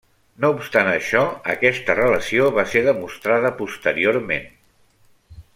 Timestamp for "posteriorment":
3.63-4.53